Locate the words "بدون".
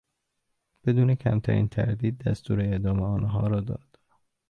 0.83-1.15